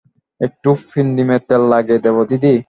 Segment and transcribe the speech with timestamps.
[0.41, 2.53] একটু পিন্দিমের তেল লাগিয়ে দেব দিদি?